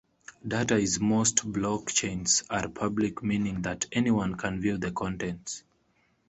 Data 0.47 0.79
in 0.79 0.87
most 1.07 1.35
blockchains 1.51 2.43
are 2.49 2.67
public 2.69 3.21
meaning 3.21 3.61
that 3.61 3.85
anyone 3.91 4.33
can 4.33 4.59
view 4.59 4.79
the 4.79 4.89
contents. 4.91 5.61